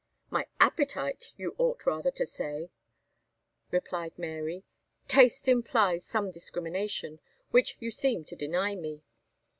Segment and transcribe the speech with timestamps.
[0.31, 2.71] "My appetite, you ought rather to say,"
[3.69, 4.63] replied Mary;
[5.07, 7.19] "taste implies some discrimination,
[7.51, 9.03] which you seem to deny me."